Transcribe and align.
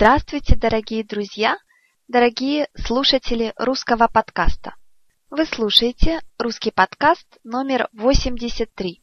Здравствуйте, 0.00 0.54
дорогие 0.54 1.02
друзья, 1.02 1.58
дорогие 2.06 2.68
слушатели 2.76 3.52
русского 3.56 4.06
подкаста. 4.06 4.76
Вы 5.28 5.44
слушаете 5.44 6.20
русский 6.38 6.70
подкаст 6.70 7.26
номер 7.42 7.88
83. 7.94 9.02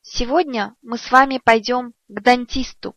Сегодня 0.00 0.74
мы 0.80 0.96
с 0.96 1.10
вами 1.10 1.42
пойдем 1.44 1.92
к 2.08 2.22
дантисту. 2.22 2.96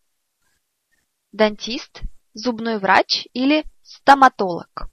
Дантист, 1.33 2.01
зубной 2.33 2.79
врач 2.79 3.27
или 3.33 3.65
стоматолог. 3.81 4.89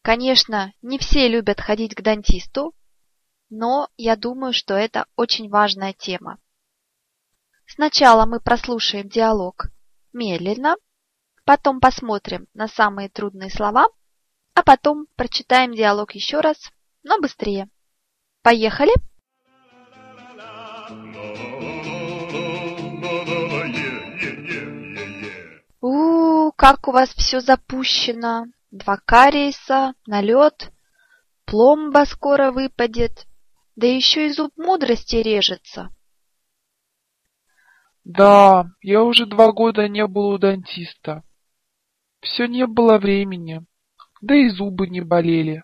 Конечно, 0.00 0.72
не 0.80 0.98
все 0.98 1.26
любят 1.26 1.60
ходить 1.60 1.96
к 1.96 2.02
дантисту, 2.02 2.72
но 3.48 3.88
я 3.96 4.14
думаю, 4.14 4.52
что 4.52 4.74
это 4.74 5.06
очень 5.16 5.48
важная 5.48 5.92
тема. 5.92 6.38
Сначала 7.66 8.26
мы 8.26 8.38
прослушаем 8.38 9.08
диалог 9.08 9.70
медленно, 10.12 10.76
потом 11.44 11.80
посмотрим 11.80 12.46
на 12.54 12.68
самые 12.68 13.08
трудные 13.08 13.50
слова, 13.50 13.88
а 14.54 14.62
потом 14.62 15.06
прочитаем 15.16 15.72
диалог 15.72 16.12
еще 16.12 16.40
раз, 16.40 16.70
но 17.02 17.18
быстрее. 17.20 17.68
Поехали! 18.42 18.92
у 25.80 26.52
как 26.52 26.88
у 26.88 26.92
вас 26.92 27.10
все 27.10 27.40
запущено! 27.40 28.46
Два 28.70 28.98
кариеса, 28.98 29.94
налет, 30.06 30.70
пломба 31.44 32.04
скоро 32.06 32.52
выпадет, 32.52 33.26
да 33.74 33.86
еще 33.86 34.26
и 34.26 34.32
зуб 34.32 34.52
мудрости 34.56 35.16
режется. 35.16 35.90
Да, 38.04 38.70
я 38.80 39.02
уже 39.02 39.26
два 39.26 39.52
года 39.52 39.88
не 39.88 40.06
был 40.06 40.28
у 40.28 40.38
дантиста. 40.38 41.22
Все 42.20 42.46
не 42.46 42.66
было 42.66 42.98
времени, 42.98 43.64
да 44.20 44.34
и 44.34 44.48
зубы 44.48 44.88
не 44.88 45.00
болели. 45.00 45.62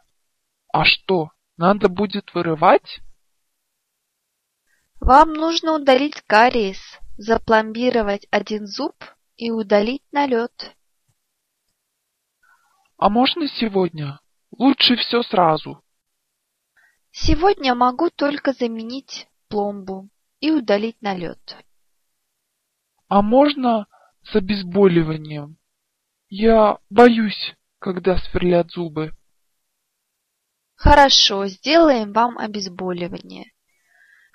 А 0.73 0.85
что, 0.85 1.31
надо 1.57 1.89
будет 1.89 2.35
вырывать? 2.35 3.01
Вам 5.01 5.35
нужно 5.35 5.73
удалить 5.73 6.21
кариес, 6.23 6.81
запломбировать 7.17 8.27
один 8.31 8.67
зуб 8.67 8.95
и 9.37 9.51
удалить 9.51 10.03
налет. 10.13 10.75
А 12.99 13.11
можно 13.11 13.47
сегодня? 13.47 14.21
Лучше 14.51 14.97
все 14.97 15.23
сразу. 15.23 15.83
Сегодня 17.11 17.75
могу 17.75 18.11
только 18.11 18.53
заменить 18.53 19.29
пломбу 19.49 20.09
и 20.41 20.51
удалить 20.51 21.01
налет. 21.03 21.57
А 23.09 23.23
можно 23.23 23.87
с 24.25 24.35
обезболиванием? 24.35 25.59
Я 26.29 26.79
боюсь, 26.91 27.55
когда 27.79 28.19
сверлят 28.19 28.71
зубы. 28.71 29.13
Хорошо, 30.75 31.47
сделаем 31.47 32.13
вам 32.13 32.37
обезболивание. 32.37 33.53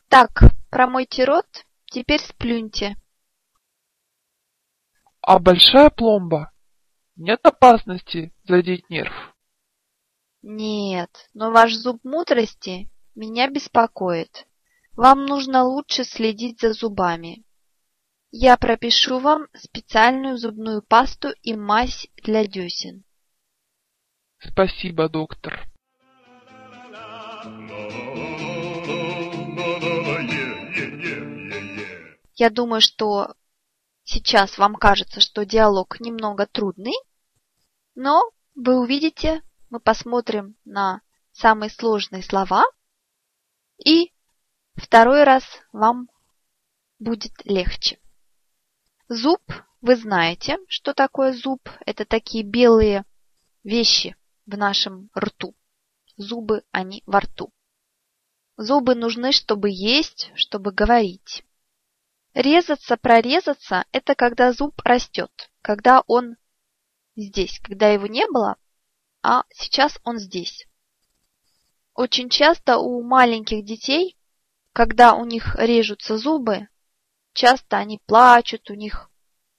Так, 0.07 0.43
промойте 0.69 1.25
рот, 1.25 1.45
теперь 1.85 2.21
сплюньте. 2.21 2.95
А 5.21 5.37
большая 5.37 5.89
пломба? 5.89 6.51
Нет 7.15 7.45
опасности 7.45 8.33
задеть 8.43 8.89
нерв? 8.89 9.13
Нет, 10.41 11.29
но 11.33 11.51
ваш 11.51 11.73
зуб 11.75 12.03
мудрости 12.03 12.89
меня 13.13 13.49
беспокоит. 13.49 14.47
Вам 14.93 15.25
нужно 15.25 15.63
лучше 15.63 16.03
следить 16.03 16.61
за 16.61 16.73
зубами. 16.73 17.43
Я 18.33 18.55
пропишу 18.55 19.19
вам 19.19 19.47
специальную 19.53 20.37
зубную 20.37 20.81
пасту 20.81 21.31
и 21.43 21.53
мазь 21.53 22.07
для 22.23 22.45
десен. 22.45 23.03
Спасибо, 24.39 25.09
доктор. 25.09 25.67
Я 32.35 32.49
думаю, 32.49 32.79
что 32.79 33.35
сейчас 34.05 34.57
вам 34.57 34.75
кажется, 34.75 35.19
что 35.19 35.45
диалог 35.45 35.99
немного 35.99 36.47
трудный, 36.47 36.95
но 37.95 38.23
вы 38.55 38.79
увидите, 38.79 39.43
мы 39.69 39.81
посмотрим 39.81 40.55
на 40.63 41.01
самые 41.33 41.69
сложные 41.69 42.23
слова, 42.23 42.63
и 43.77 44.13
второй 44.75 45.25
раз 45.25 45.43
вам 45.73 46.09
будет 46.97 47.33
легче. 47.45 48.00
Зуб, 49.13 49.41
вы 49.81 49.97
знаете, 49.97 50.57
что 50.69 50.93
такое 50.93 51.33
зуб? 51.33 51.69
Это 51.85 52.05
такие 52.05 52.45
белые 52.45 53.03
вещи 53.61 54.15
в 54.45 54.55
нашем 54.55 55.09
рту. 55.13 55.53
Зубы, 56.15 56.63
они 56.71 57.03
во 57.05 57.19
рту. 57.19 57.51
Зубы 58.55 58.95
нужны, 58.95 59.33
чтобы 59.33 59.69
есть, 59.69 60.31
чтобы 60.35 60.71
говорить. 60.71 61.43
Резаться, 62.33 62.95
прорезаться– 62.95 63.83
это 63.91 64.15
когда 64.15 64.53
зуб 64.53 64.79
растет, 64.85 65.51
когда 65.61 66.03
он 66.07 66.37
здесь, 67.17 67.59
когда 67.59 67.89
его 67.89 68.07
не 68.07 68.25
было, 68.27 68.55
а 69.21 69.43
сейчас 69.49 69.99
он 70.05 70.19
здесь. 70.19 70.69
Очень 71.95 72.29
часто 72.29 72.77
у 72.77 73.03
маленьких 73.03 73.65
детей, 73.65 74.17
когда 74.71 75.15
у 75.15 75.25
них 75.25 75.57
режутся 75.57 76.17
зубы, 76.17 76.69
Часто 77.33 77.77
они 77.77 77.99
плачут, 78.05 78.69
у 78.69 78.73
них 78.73 79.09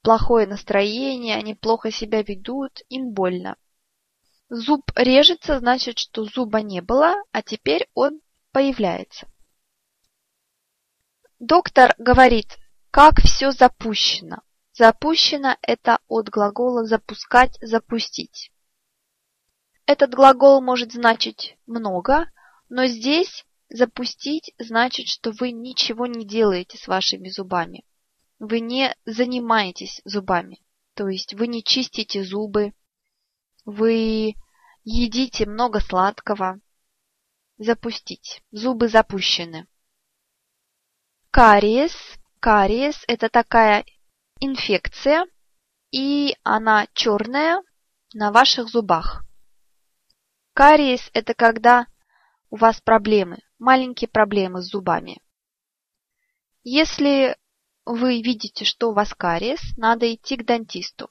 плохое 0.02 0.46
настроение, 0.46 1.36
они 1.36 1.54
плохо 1.54 1.90
себя 1.90 2.22
ведут, 2.22 2.80
им 2.88 3.12
больно. 3.12 3.56
Зуб 4.48 4.90
режется, 4.96 5.58
значит, 5.58 5.98
что 5.98 6.24
зуба 6.24 6.60
не 6.60 6.82
было, 6.82 7.14
а 7.32 7.42
теперь 7.42 7.88
он 7.94 8.20
появляется. 8.50 9.26
Доктор 11.38 11.94
говорит, 11.98 12.58
как 12.90 13.20
все 13.20 13.50
запущено. 13.50 14.42
Запущено– 14.74 15.56
это 15.62 15.98
от 16.08 16.28
глагола 16.28 16.84
запускать, 16.84 17.58
запустить. 17.60 18.52
Этот 19.86 20.14
глагол 20.14 20.60
может 20.60 20.92
значить 20.92 21.58
много, 21.66 22.30
но 22.68 22.86
здесь 22.86 23.44
Запустить 23.72 24.52
значит, 24.58 25.08
что 25.08 25.32
вы 25.32 25.50
ничего 25.50 26.06
не 26.06 26.26
делаете 26.26 26.76
с 26.76 26.86
вашими 26.86 27.30
зубами. 27.30 27.86
Вы 28.38 28.60
не 28.60 28.94
занимаетесь 29.06 30.02
зубами. 30.04 30.60
То 30.92 31.08
есть 31.08 31.32
вы 31.32 31.46
не 31.46 31.64
чистите 31.64 32.22
зубы, 32.22 32.74
вы 33.64 34.34
едите 34.84 35.46
много 35.46 35.80
сладкого. 35.80 36.60
Запустить. 37.56 38.42
Зубы 38.50 38.88
запущены. 38.88 39.66
Кариес. 41.30 41.96
Кариес– 42.40 43.02
это 43.08 43.30
такая 43.30 43.86
инфекция, 44.40 45.24
и 45.90 46.36
она 46.42 46.88
черная 46.92 47.62
на 48.12 48.32
ваших 48.32 48.68
зубах. 48.68 49.24
Кариес– 50.52 51.08
это 51.14 51.32
когда 51.32 51.86
у 52.50 52.56
вас 52.56 52.82
проблемы, 52.82 53.38
маленькие 53.62 54.08
проблемы 54.08 54.60
с 54.60 54.66
зубами. 54.66 55.22
Если 56.64 57.36
вы 57.84 58.20
видите, 58.20 58.64
что 58.64 58.90
у 58.90 58.92
вас 58.92 59.14
кариес, 59.14 59.60
надо 59.76 60.12
идти 60.12 60.36
к 60.36 60.44
дантисту. 60.44 61.10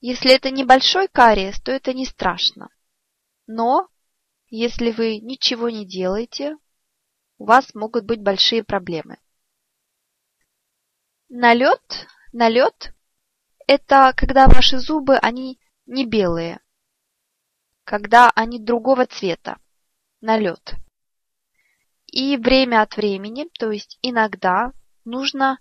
Если 0.00 0.34
это 0.34 0.50
небольшой 0.50 1.06
кариес, 1.06 1.60
то 1.60 1.70
это 1.70 1.94
не 1.94 2.06
страшно. 2.06 2.70
Но 3.46 3.88
если 4.48 4.90
вы 4.90 5.18
ничего 5.18 5.70
не 5.70 5.86
делаете, 5.86 6.56
у 7.38 7.44
вас 7.44 7.72
могут 7.74 8.04
быть 8.04 8.20
большие 8.20 8.64
проблемы. 8.64 9.18
Налет, 11.28 12.08
налет– 12.32 12.92
это 13.68 14.12
когда 14.16 14.48
ваши 14.48 14.78
зубы, 14.78 15.16
они 15.18 15.60
не 15.86 16.04
белые, 16.04 16.60
когда 17.84 18.30
они 18.34 18.58
другого 18.58 19.06
цвета, 19.06 19.58
налет. 20.20 20.74
И 22.12 22.36
время 22.36 22.82
от 22.82 22.94
времени, 22.98 23.48
то 23.58 23.70
есть 23.70 23.98
иногда, 24.02 24.72
нужно 25.06 25.58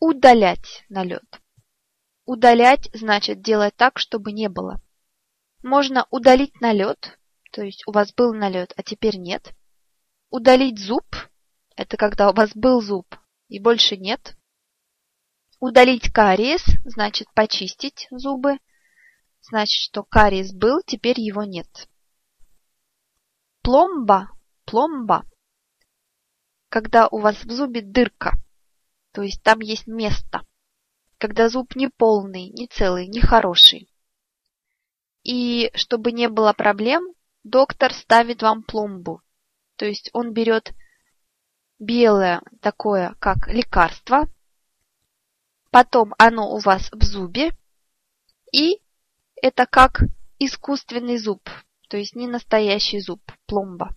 удалять 0.00 0.84
налет. 0.88 1.40
Удалять 2.24 2.90
значит 2.92 3.42
делать 3.42 3.76
так, 3.76 4.00
чтобы 4.00 4.32
не 4.32 4.48
было. 4.48 4.82
Можно 5.62 6.08
удалить 6.10 6.60
налет, 6.60 7.16
то 7.52 7.62
есть 7.62 7.84
у 7.86 7.92
вас 7.92 8.12
был 8.12 8.34
налет, 8.34 8.74
а 8.76 8.82
теперь 8.82 9.18
нет. 9.18 9.54
Удалить 10.30 10.80
зуб, 10.80 11.06
это 11.76 11.96
когда 11.96 12.30
у 12.30 12.34
вас 12.34 12.50
был 12.56 12.82
зуб 12.82 13.06
и 13.48 13.60
больше 13.60 13.96
нет. 13.96 14.36
Удалить 15.60 16.12
кариес, 16.12 16.64
значит 16.84 17.28
почистить 17.34 18.08
зубы, 18.10 18.58
значит, 19.42 19.80
что 19.80 20.02
кариес 20.02 20.52
был, 20.52 20.80
теперь 20.84 21.20
его 21.20 21.44
нет. 21.44 21.88
Пломба, 23.62 24.32
пломба 24.64 25.24
когда 26.74 27.06
у 27.06 27.18
вас 27.18 27.36
в 27.44 27.52
зубе 27.52 27.82
дырка, 27.82 28.32
то 29.12 29.22
есть 29.22 29.40
там 29.44 29.60
есть 29.60 29.86
место. 29.86 30.44
когда 31.18 31.48
зуб 31.48 31.76
не 31.76 31.88
полный, 31.88 32.48
не 32.48 32.66
целый, 32.66 33.06
не 33.06 33.20
хороший. 33.20 33.88
И 35.22 35.70
чтобы 35.74 36.10
не 36.10 36.28
было 36.28 36.52
проблем, 36.52 37.14
доктор 37.44 37.94
ставит 37.94 38.42
вам 38.42 38.64
пломбу. 38.64 39.22
То 39.76 39.86
есть 39.86 40.10
он 40.12 40.32
берет 40.32 40.74
белое 41.78 42.42
такое, 42.60 43.14
как 43.20 43.46
лекарство, 43.46 44.28
потом 45.70 46.12
оно 46.18 46.50
у 46.56 46.58
вас 46.58 46.90
в 46.90 47.04
зубе, 47.04 47.56
и 48.52 48.82
это 49.36 49.64
как 49.66 50.02
искусственный 50.40 51.18
зуб, 51.18 51.48
то 51.88 51.96
есть 51.96 52.16
не 52.16 52.26
настоящий 52.26 52.98
зуб, 52.98 53.22
пломба. 53.46 53.96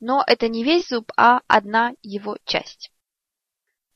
Но 0.00 0.22
это 0.26 0.48
не 0.48 0.64
весь 0.64 0.88
зуб, 0.88 1.10
а 1.16 1.40
одна 1.46 1.92
его 2.02 2.36
часть. 2.44 2.92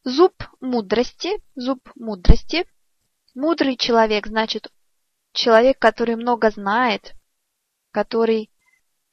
Зуб 0.05 0.35
мудрости, 0.61 1.43
зуб 1.55 1.81
мудрости. 1.95 2.67
Мудрый 3.35 3.77
человек, 3.77 4.27
значит, 4.27 4.73
человек, 5.33 5.79
который 5.79 6.17
много 6.17 6.51
знает, 6.51 7.15
который 7.91 8.51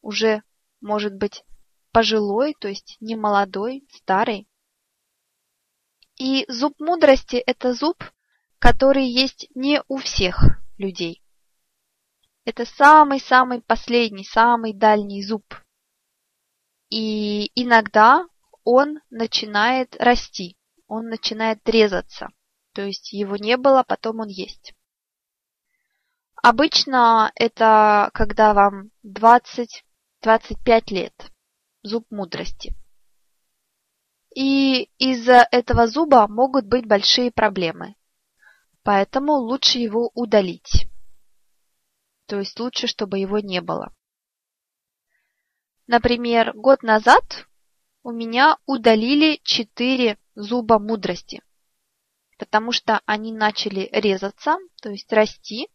уже, 0.01 0.43
может 0.81 1.13
быть, 1.15 1.43
пожилой, 1.91 2.55
то 2.59 2.67
есть 2.67 2.97
не 2.99 3.15
молодой, 3.15 3.87
старый. 3.91 4.47
И 6.17 6.45
зуб 6.47 6.79
мудрости– 6.79 7.35
это 7.45 7.73
зуб, 7.73 8.03
который 8.59 9.05
есть 9.05 9.47
не 9.53 9.83
у 9.87 9.97
всех 9.97 10.41
людей. 10.77 11.23
Это 12.45 12.65
самый-самый 12.65 13.61
последний, 13.61 14.23
самый 14.23 14.73
дальний 14.73 15.21
зуб. 15.21 15.43
И 16.89 17.51
иногда 17.61 18.25
он 18.63 18.99
начинает 19.09 19.95
расти, 19.97 20.57
он 20.87 21.07
начинает 21.09 21.67
резаться. 21.67 22.29
То 22.73 22.83
есть 22.83 23.11
его 23.11 23.35
не 23.37 23.57
было, 23.57 23.83
потом 23.83 24.19
он 24.19 24.27
есть. 24.27 24.73
Обычно 26.43 27.31
это 27.35 28.09
когда 28.13 28.53
вам 28.53 28.91
20-25 29.05 30.93
лет. 30.93 31.13
Зуб 31.83 32.05
мудрости. 32.09 32.75
И 34.35 34.83
из-за 34.97 35.47
этого 35.51 35.87
зуба 35.87 36.27
могут 36.27 36.65
быть 36.65 36.85
большие 36.85 37.31
проблемы. 37.31 37.95
Поэтому 38.83 39.33
лучше 39.33 39.79
его 39.79 40.11
удалить. 40.13 40.87
То 42.27 42.39
есть 42.39 42.59
лучше, 42.59 42.87
чтобы 42.87 43.19
его 43.19 43.39
не 43.39 43.61
было. 43.61 43.93
Например, 45.87 46.51
год 46.53 46.83
назад 46.83 47.47
у 48.03 48.11
меня 48.11 48.57
удалили 48.65 49.39
4 49.43 50.17
зуба 50.35 50.79
мудрости, 50.79 51.41
потому 52.37 52.73
что 52.73 53.01
они 53.05 53.31
начали 53.31 53.89
резаться, 53.93 54.57
то 54.81 54.89
есть 54.89 55.11
расти, 55.13 55.69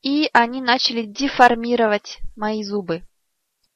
и 0.00 0.30
они 0.32 0.60
начали 0.60 1.02
деформировать 1.02 2.20
мои 2.36 2.62
зубы. 2.62 3.02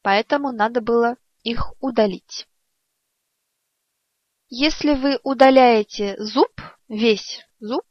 Поэтому 0.03 0.53
надо 0.53 0.81
было 0.81 1.17
их 1.43 1.73
удалить. 1.81 2.47
Если 4.49 4.95
вы 4.95 5.19
удаляете 5.25 6.15
зуб, 6.19 6.61
весь 6.89 7.45
зуб, 7.59 7.85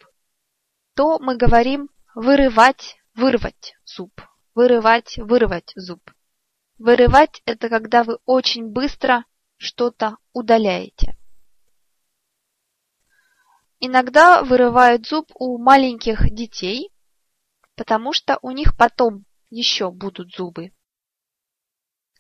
то 0.96 1.20
мы 1.20 1.36
говорим 1.36 1.90
вырывать, 2.14 2.96
вырвать 3.14 3.76
зуб. 3.84 4.22
Вырывать, 4.54 5.18
вырвать 5.18 5.74
зуб. 5.76 6.00
Вырывать– 6.78 7.42
это 7.46 7.70
когда 7.70 8.04
вы 8.04 8.20
очень 8.26 8.68
быстро 8.68 9.26
что-то 9.58 10.18
удаляете. 10.34 11.18
Иногда 13.80 14.44
вырывают 14.44 15.08
зуб 15.08 15.32
у 15.36 15.58
маленьких 15.58 16.30
детей, 16.34 16.92
потому 17.76 18.12
что 18.12 18.40
у 18.42 18.52
них 18.52 18.76
потом 18.78 19.26
еще 19.50 19.90
будут 19.90 20.34
зубы. 20.34 20.74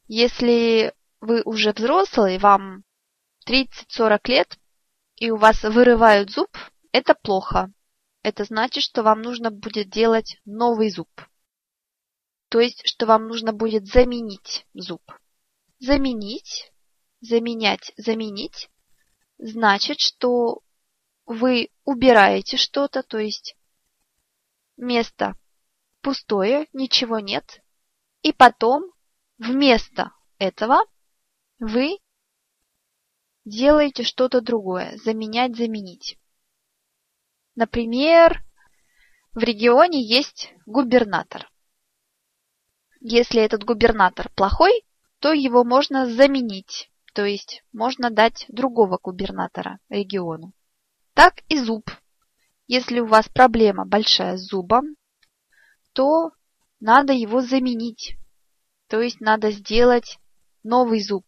Если 0.08 0.94
вы 1.20 1.42
уже 1.44 1.74
взрослый, 1.74 2.38
вам 2.38 2.84
30-40 3.48 4.20
лет, 4.26 4.60
и 5.16 5.32
у 5.32 5.38
вас 5.38 5.64
вырывают 5.64 6.32
зуб, 6.32 6.56
это 6.92 7.14
плохо. 7.14 7.74
Это 8.22 8.44
значит, 8.46 8.84
что 8.84 9.04
вам 9.04 9.22
нужно 9.22 9.52
будет 9.52 9.90
делать 9.90 10.38
новый 10.46 10.90
зуб. 10.90 11.10
То 12.50 12.60
есть, 12.60 12.82
что 12.86 13.06
вам 13.06 13.28
нужно 13.28 13.54
будет 13.54 13.88
заменить 13.88 14.66
зуб. 14.74 15.02
Заменить, 15.80 16.72
заменять, 17.22 17.92
заменить, 17.98 18.70
значит, 19.38 20.00
что 20.00 20.62
вы 21.26 21.70
убираете 21.84 22.58
что-то, 22.58 23.04
то 23.04 23.18
есть 23.18 23.56
место 24.78 25.36
пустое, 26.02 26.68
ничего 26.72 27.20
нет, 27.20 27.62
и 28.22 28.32
потом 28.32 28.92
вместо 29.38 30.12
этого 30.38 30.78
вы 31.60 31.98
делаете 33.44 34.04
что-то 34.04 34.42
другое, 34.42 34.98
заменять, 34.98 35.56
заменить. 35.56 36.18
Например, 37.56 38.44
в 39.34 39.40
регионе 39.40 40.02
есть 40.02 40.54
губернатор. 40.66 41.50
Если 43.08 43.40
этот 43.40 43.64
губернатор 43.64 44.32
плохой, 44.36 44.84
то 45.20 45.32
его 45.32 45.64
можно 45.64 46.08
заменить, 46.08 46.90
то 47.14 47.24
есть 47.24 47.64
можно 47.72 48.10
дать 48.10 48.48
другого 48.48 48.98
губернатора 48.98 49.78
региону. 49.90 50.54
Так 51.14 51.44
и 51.48 51.60
зуб. 51.60 51.92
Если 52.66 53.00
у 53.00 53.06
вас 53.06 53.30
проблема 53.30 53.86
большая 53.86 54.38
с 54.38 54.48
зубом, 54.48 54.96
то 55.94 56.32
надо 56.80 57.14
его 57.14 57.42
заменить. 57.42 58.18
То 58.88 59.02
есть 59.02 59.22
надо 59.22 59.52
сделать 59.52 60.18
новый 60.64 61.00
зуб. 61.00 61.28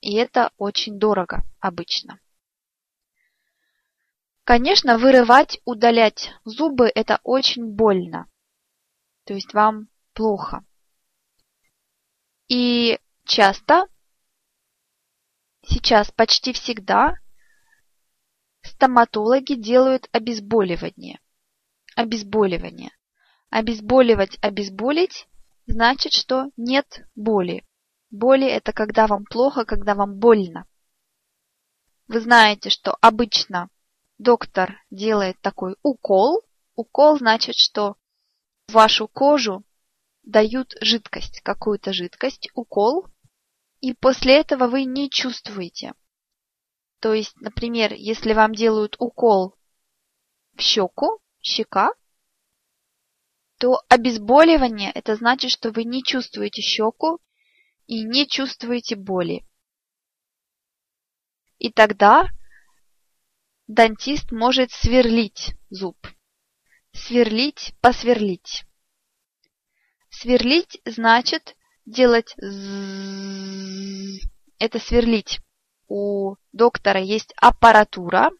И 0.00 0.14
это 0.14 0.52
очень 0.58 0.96
дорого 0.96 1.42
обычно. 1.58 2.20
Конечно, 4.44 4.96
вырывать, 4.96 5.60
удалять 5.64 6.30
зубы– 6.44 6.88
это 6.94 7.18
очень 7.24 7.66
больно. 7.66 8.28
То 9.24 9.34
есть 9.34 9.54
вам 9.54 9.88
плохо. 10.14 10.64
И 12.48 12.98
часто, 13.24 13.86
сейчас 15.62 16.10
почти 16.10 16.52
всегда, 16.52 17.14
стоматологи 18.62 19.54
делают 19.54 20.08
обезболивание. 20.12 21.20
Обезболивание. 21.96 22.90
Обезболивать, 23.50 24.38
обезболить 24.42 25.28
значит, 25.66 26.12
что 26.12 26.50
нет 26.56 27.06
боли. 27.14 27.64
Боли– 28.10 28.46
это 28.48 28.72
когда 28.72 29.06
вам 29.06 29.24
плохо, 29.24 29.64
когда 29.64 29.94
вам 29.94 30.18
больно. 30.18 30.66
Вы 32.08 32.20
знаете, 32.20 32.68
что 32.68 32.96
обычно 33.00 33.70
доктор 34.18 34.82
делает 34.90 35.40
такой 35.40 35.76
укол. 35.82 36.42
Укол 36.74 37.18
значит, 37.18 37.54
что 37.56 37.96
в 38.68 38.72
вашу 38.72 39.08
кожу 39.08 39.64
дают 40.22 40.74
жидкость, 40.80 41.40
какую-то 41.40 41.92
жидкость, 41.92 42.48
укол, 42.54 43.06
и 43.80 43.94
после 43.94 44.38
этого 44.38 44.68
вы 44.68 44.84
не 44.84 45.10
чувствуете. 45.10 45.94
То 47.00 47.14
есть, 47.14 47.34
например, 47.40 47.92
если 47.94 48.32
вам 48.32 48.54
делают 48.54 48.96
укол 48.98 49.56
в 50.54 50.60
щеку, 50.60 51.20
щека, 51.40 51.92
то 53.58 53.80
обезболивание– 53.88 54.90
это 54.94 55.16
значит, 55.16 55.50
что 55.50 55.70
вы 55.70 55.84
не 55.84 56.02
чувствуете 56.02 56.62
щеку 56.62 57.20
и 57.86 58.04
не 58.04 58.26
чувствуете 58.26 58.96
боли. 58.96 59.44
И 61.58 61.70
тогда 61.70 62.28
дантист 63.66 64.32
может 64.32 64.70
сверлить 64.70 65.54
зуб. 65.70 65.96
Сверлить, 66.92 67.74
посверлить. 67.80 68.64
Сверлить 70.12 70.78
значит 70.84 71.56
делать 71.86 72.36
это 74.58 74.78
сверлить. 74.78 75.40
У 75.88 76.36
доктора 76.52 77.00
есть 77.00 77.32
аппаратура, 77.36 78.30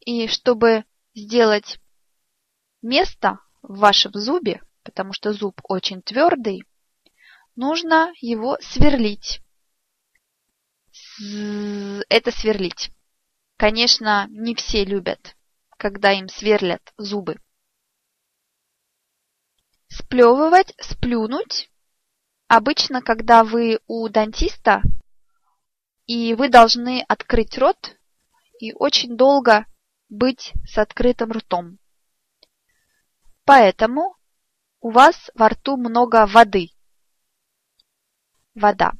и 0.00 0.28
чтобы 0.28 0.84
сделать 1.14 1.78
место 2.82 3.40
в 3.62 3.78
вашем 3.78 4.12
зубе, 4.14 4.62
потому 4.84 5.12
что 5.12 5.32
зуб 5.32 5.60
очень 5.64 6.02
твердый, 6.02 6.62
нужно 7.56 8.12
его 8.20 8.56
сверлить. 8.60 9.40
Это 12.08 12.30
сверлить. 12.30 12.90
Конечно, 13.56 14.28
не 14.30 14.54
все 14.54 14.84
любят, 14.84 15.36
когда 15.76 16.12
им 16.12 16.28
сверлят 16.28 16.94
зубы. 16.96 17.36
Сплевывать, 19.88 20.74
сплюнуть. 20.80 21.70
Обычно, 22.48 23.02
когда 23.02 23.44
вы 23.44 23.80
у 23.86 24.08
дантиста, 24.08 24.82
и 26.06 26.34
вы 26.34 26.48
должны 26.48 27.04
открыть 27.08 27.58
рот 27.58 27.96
и 28.60 28.72
очень 28.72 29.16
долго 29.16 29.66
быть 30.08 30.52
с 30.64 30.78
открытым 30.78 31.32
ртом. 31.32 31.78
Поэтому 33.44 34.16
у 34.80 34.90
вас 34.90 35.30
во 35.34 35.48
рту 35.48 35.76
много 35.76 36.26
воды. 36.26 36.70
Вода. 38.54 38.92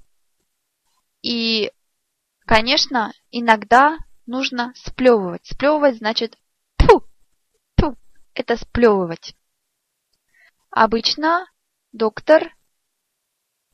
И, 1.22 1.72
конечно, 2.40 3.12
иногда 3.30 3.98
нужно 4.26 4.72
сплевывать. 4.74 5.46
Сплевывать 5.46 5.98
значит 5.98 6.38
пу, 6.76 7.04
пу, 7.76 7.96
это 8.34 8.56
сплевывать. 8.56 9.35
Обычно 10.78 11.50
доктор 11.92 12.54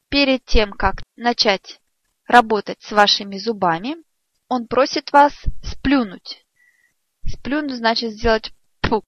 перед 0.09 0.45
тем, 0.45 0.71
как 0.71 1.03
начать 1.17 1.81
работать 2.29 2.81
с 2.81 2.93
вашими 2.93 3.39
зубами, 3.39 3.97
он 4.47 4.69
просит 4.69 5.11
вас 5.11 5.35
сплюнуть. 5.65 6.47
Сплюнуть 7.27 7.79
значит 7.79 8.13
сделать 8.13 8.55
пу. 8.81 9.03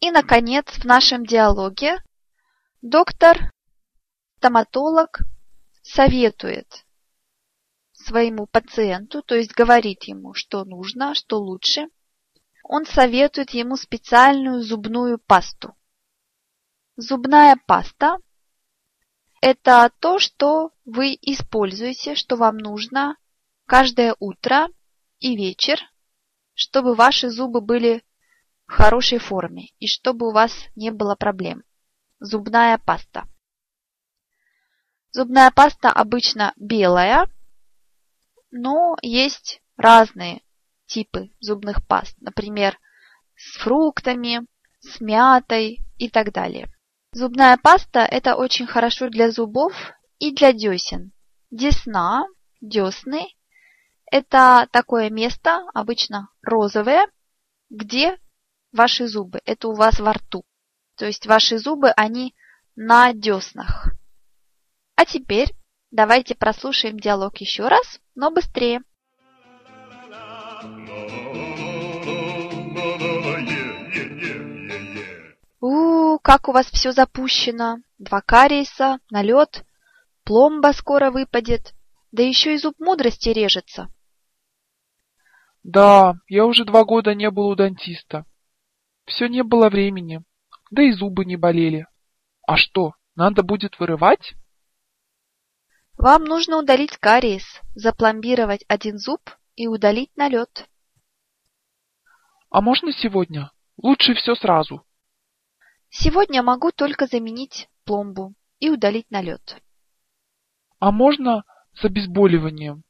И, 0.00 0.10
наконец, 0.10 0.66
в 0.66 0.84
нашем 0.84 1.24
диалоге 1.24 2.02
доктор, 2.82 3.52
стоматолог 4.38 5.20
советует 5.84 6.84
своему 7.92 8.48
пациенту, 8.48 9.22
то 9.22 9.36
есть 9.36 9.52
говорит 9.52 10.02
ему, 10.02 10.34
что 10.34 10.64
нужно, 10.64 11.14
что 11.14 11.38
лучше. 11.38 11.86
Он 12.64 12.84
советует 12.84 13.50
ему 13.50 13.76
специальную 13.76 14.60
зубную 14.62 15.20
пасту. 15.20 15.76
Зубная 16.98 17.56
паста– 17.66 18.16
это 19.42 19.90
то, 20.00 20.18
что 20.18 20.72
вы 20.86 21.12
используете, 21.20 22.14
что 22.14 22.36
вам 22.36 22.56
нужно 22.56 23.18
каждое 23.66 24.16
утро 24.18 24.68
и 25.18 25.36
вечер, 25.36 25.78
чтобы 26.54 26.94
ваши 26.94 27.28
зубы 27.28 27.60
были 27.60 28.02
в 28.66 28.72
хорошей 28.72 29.18
форме 29.18 29.68
и 29.78 29.86
чтобы 29.86 30.28
у 30.28 30.32
вас 30.32 30.52
не 30.74 30.90
было 30.90 31.16
проблем. 31.16 31.64
Зубная 32.18 32.78
паста. 32.78 33.28
Зубная 35.10 35.50
паста 35.50 35.92
обычно 35.92 36.54
белая, 36.56 37.28
но 38.50 38.96
есть 39.02 39.60
разные 39.76 40.40
типы 40.86 41.30
зубных 41.40 41.86
паст. 41.86 42.16
Например, 42.20 42.78
с 43.36 43.58
фруктами, 43.58 44.46
с 44.80 44.98
мятой 45.02 45.80
и 45.98 46.08
так 46.08 46.32
далее. 46.32 46.72
Зубная 47.18 47.56
паста– 47.56 48.00
это 48.10 48.36
очень 48.36 48.66
хорошо 48.66 49.08
для 49.08 49.30
зубов 49.30 49.72
и 50.18 50.34
для 50.34 50.52
десен. 50.52 51.12
Десна, 51.50 52.26
десны– 52.60 53.28
это 54.12 54.68
такое 54.70 55.08
место, 55.08 55.62
обычно 55.72 56.28
розовое, 56.42 57.10
где 57.70 58.18
ваши 58.70 59.08
зубы. 59.08 59.40
Это 59.46 59.68
у 59.68 59.72
вас 59.72 59.98
во 59.98 60.12
рту. 60.12 60.44
То 60.98 61.06
есть 61.06 61.26
ваши 61.26 61.56
зубы, 61.56 61.88
они 61.88 62.34
на 62.74 63.14
деснах. 63.14 63.94
А 64.94 65.06
теперь 65.06 65.54
давайте 65.90 66.34
прослушаем 66.34 67.00
диалог 67.00 67.38
еще 67.38 67.68
раз, 67.68 67.98
но 68.14 68.30
быстрее. 68.30 68.82
Как 76.26 76.48
у 76.48 76.52
вас 76.52 76.66
все 76.72 76.90
запущено. 76.90 77.76
Два 77.98 78.20
кариеса, 78.20 78.98
налет, 79.10 79.64
пломба 80.24 80.72
скоро 80.72 81.12
выпадет, 81.12 81.72
да 82.10 82.24
еще 82.24 82.54
и 82.54 82.58
зуб 82.58 82.74
мудрости 82.80 83.28
режется. 83.28 83.86
Да, 85.62 86.14
я 86.26 86.44
уже 86.46 86.64
два 86.64 86.84
года 86.84 87.14
не 87.14 87.30
был 87.30 87.46
у 87.46 87.54
дантиста. 87.54 88.26
Все 89.04 89.28
не 89.28 89.44
было 89.44 89.68
времени, 89.68 90.24
да 90.72 90.82
и 90.82 90.90
зубы 90.90 91.24
не 91.24 91.36
болели. 91.36 91.86
А 92.44 92.56
что, 92.56 92.94
надо 93.14 93.44
будет 93.44 93.78
вырывать? 93.78 94.34
Вам 95.96 96.24
нужно 96.24 96.58
удалить 96.58 96.98
кариес, 96.98 97.44
запломбировать 97.76 98.64
один 98.66 98.98
зуб 98.98 99.20
и 99.54 99.68
удалить 99.68 100.10
налет. 100.16 100.68
А 102.50 102.60
можно 102.60 102.92
сегодня? 102.92 103.52
Лучше 103.80 104.14
все 104.14 104.34
сразу. 104.34 104.85
Сегодня 105.90 106.42
могу 106.42 106.72
только 106.72 107.06
заменить 107.06 107.68
пломбу 107.84 108.34
и 108.58 108.70
удалить 108.70 109.10
налет. 109.10 109.62
А 110.78 110.92
можно 110.92 111.44
с 111.74 111.84
обезболиванием? 111.84 112.82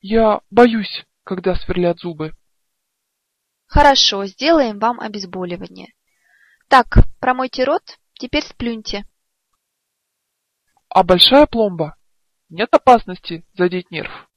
Я 0.00 0.40
боюсь, 0.50 1.04
когда 1.24 1.54
сверлят 1.54 1.98
зубы. 1.98 2.32
Хорошо, 3.66 4.26
сделаем 4.26 4.78
вам 4.78 5.00
обезболивание. 5.00 5.94
Так, 6.68 6.98
промойте 7.20 7.64
рот, 7.64 7.98
теперь 8.14 8.44
сплюньте. 8.44 9.04
А 10.88 11.02
большая 11.02 11.46
пломба? 11.46 11.96
Нет 12.50 12.72
опасности 12.72 13.44
задеть 13.54 13.90
нерв? 13.90 14.30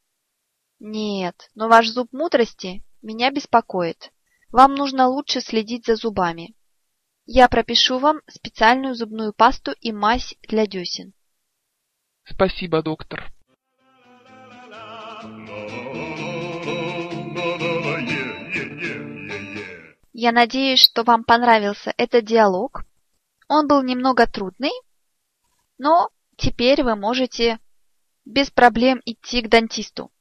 Нет, 0.80 1.50
но 1.56 1.68
ваш 1.68 1.88
зуб 1.90 2.12
мудрости 2.12 2.84
меня 3.02 3.32
беспокоит. 3.32 4.12
Вам 4.50 4.76
нужно 4.76 5.08
лучше 5.08 5.42
следить 5.42 5.86
за 5.86 5.96
зубами. 5.96 6.56
Я 7.30 7.50
пропишу 7.50 8.00
вам 8.00 8.22
специальную 8.28 8.96
зубную 8.96 9.34
пасту 9.34 9.74
и 9.82 9.92
мазь 9.92 10.34
для 10.44 10.66
десен. 10.66 11.14
Спасибо, 12.24 12.82
доктор. 12.82 13.30
Я 20.14 20.32
надеюсь, 20.32 20.80
что 20.80 21.04
вам 21.04 21.26
понравился 21.26 21.94
этот 21.98 22.24
диалог. 22.24 22.86
Он 23.50 23.68
был 23.68 23.84
немного 23.84 24.26
трудный, 24.26 24.72
но 25.78 26.10
теперь 26.38 26.82
вы 26.82 26.96
можете 26.96 27.60
без 28.24 28.50
проблем 28.52 29.02
идти 29.04 29.42
к 29.42 29.50
дантисту. 29.50 30.12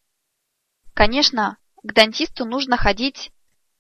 Конечно, 0.92 1.58
к 1.84 1.92
дантисту 1.92 2.44
нужно 2.44 2.76
ходить 2.76 3.30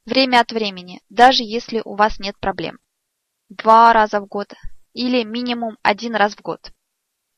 время 0.04 0.40
от 0.40 0.52
времени, 0.52 1.02
даже 1.08 1.42
если 1.42 1.82
у 1.84 1.96
вас 1.96 2.20
нет 2.20 2.38
проблем. 2.38 2.78
Два 3.48 3.92
раза 3.92 4.20
в 4.20 4.26
год 4.26 4.52
или 4.92 5.22
минимум 5.22 5.78
один 5.82 6.16
раз 6.16 6.34
в 6.34 6.42
год. 6.42 6.72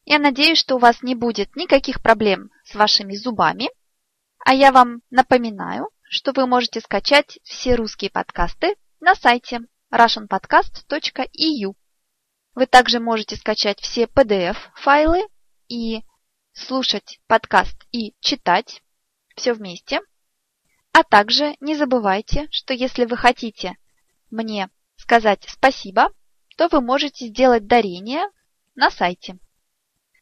Я 0.04 0.18
надеюсь, 0.18 0.58
что 0.58 0.76
у 0.76 0.78
вас 0.78 1.02
не 1.02 1.14
будет 1.14 1.54
никаких 1.54 2.02
проблем 2.02 2.50
с 2.64 2.74
вашими 2.74 3.14
зубами, 3.14 3.68
а 4.38 4.54
я 4.54 4.72
вам 4.72 5.02
напоминаю, 5.10 5.90
что 6.02 6.32
вы 6.32 6.46
можете 6.46 6.80
скачать 6.80 7.38
все 7.44 7.74
русские 7.74 8.10
подкасты 8.10 8.76
на 9.00 9.14
сайте 9.14 9.60
russianpodcast.eu. 9.92 11.74
Вы 12.54 12.66
также 12.66 13.00
можете 13.00 13.36
скачать 13.36 13.80
все 13.80 14.04
PDF-файлы 14.04 15.28
и 15.68 16.02
слушать 16.52 17.20
подкаст 17.26 17.76
и 17.92 18.14
читать 18.20 18.82
все 19.36 19.52
вместе. 19.52 20.00
А 20.92 21.02
также 21.02 21.54
не 21.60 21.76
забывайте, 21.76 22.48
что 22.50 22.72
если 22.72 23.04
вы 23.04 23.16
хотите 23.16 23.76
мне 24.30 24.70
сказать 24.98 25.46
спасибо, 25.48 26.12
то 26.56 26.68
вы 26.68 26.80
можете 26.80 27.26
сделать 27.28 27.66
дарение 27.66 28.28
на 28.74 28.90
сайте. 28.90 29.38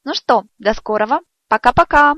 Ну 0.04 0.14
что, 0.14 0.44
до 0.58 0.74
скорого. 0.74 1.20
Пока-пока. 1.48 2.16